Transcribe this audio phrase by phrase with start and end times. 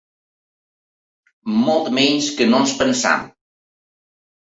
[1.67, 3.33] Molt menys que no ens pensem.